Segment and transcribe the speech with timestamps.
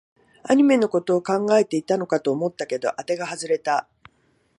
[0.41, 3.87] アニメのことを考えていたのかと思ったけど、あてが外れた